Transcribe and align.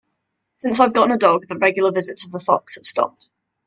Since 0.57 0.79
I've 0.79 0.95
gotten 0.95 1.11
a 1.13 1.17
dog, 1.19 1.45
the 1.47 1.59
regular 1.59 1.91
visits 1.91 2.25
of 2.25 2.31
the 2.31 2.39
fox 2.39 2.73
have 2.73 2.87
stopped. 2.87 3.27